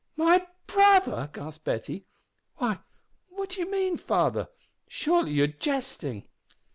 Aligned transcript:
"My 0.17 0.47
brother?" 0.65 1.29
gasped 1.31 1.63
Betty. 1.63 2.07
"Why, 2.55 2.79
what 3.29 3.51
do 3.51 3.59
you 3.61 3.69
mean, 3.69 3.97
father? 3.97 4.49
Surely 4.89 5.29
you 5.33 5.43
are 5.43 5.47
jesting!" 5.47 6.27